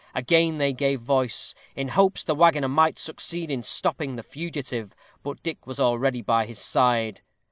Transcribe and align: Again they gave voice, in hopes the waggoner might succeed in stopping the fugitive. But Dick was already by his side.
Again 0.15 0.57
they 0.57 0.73
gave 0.73 0.99
voice, 1.01 1.53
in 1.75 1.89
hopes 1.89 2.23
the 2.23 2.33
waggoner 2.33 2.67
might 2.67 2.97
succeed 2.97 3.51
in 3.51 3.61
stopping 3.61 4.15
the 4.15 4.23
fugitive. 4.23 4.95
But 5.21 5.43
Dick 5.43 5.67
was 5.67 5.79
already 5.79 6.23
by 6.23 6.47
his 6.47 6.57
side. 6.57 7.21